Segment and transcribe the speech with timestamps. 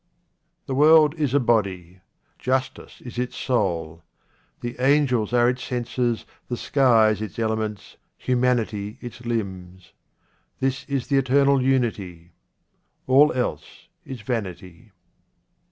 [0.65, 1.99] The world is a body.
[2.39, 4.01] Justice is its soul.
[4.61, 9.91] The angels are its senses, the skies its elements, humanity its limbs.
[10.59, 12.31] This is the eternal unity.
[13.05, 14.89] All else is vanity.